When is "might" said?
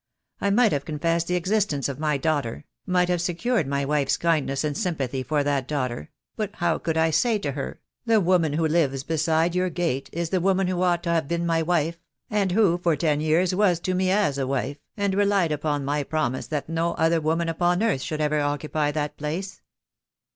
0.49-0.71, 2.87-3.07